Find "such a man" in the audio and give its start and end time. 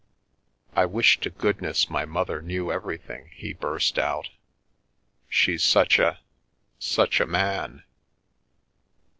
6.95-7.83